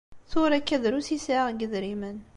Tura 0.29 0.55
akka 0.59 0.77
drus 0.83 1.07
i 1.15 1.17
sɛiɣ 1.25 1.47
n 1.49 1.57
yidrimen. 1.59 2.17